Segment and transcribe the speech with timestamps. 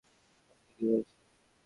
[0.03, 0.07] ও
[0.63, 1.15] ঠিকই বলেছে!